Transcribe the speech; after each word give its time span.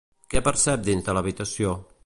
Què 0.33 0.41
percep 0.47 0.87
dins 0.87 1.07
de 1.09 1.17
l'habitació? 1.19 1.77